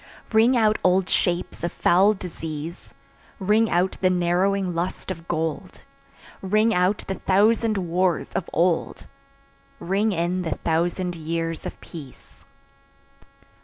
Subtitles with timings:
[0.33, 2.89] Ring out old shapes of foul disease,
[3.37, 5.81] Ring out the narrowing lust of gold;
[6.41, 9.05] Ring out the thousand wars of old,
[9.79, 12.45] Ring in the thousand years of peace.